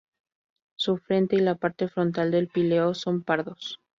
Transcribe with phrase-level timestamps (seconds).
[0.77, 3.79] Su frente y la parte frontal del píleo son pardos.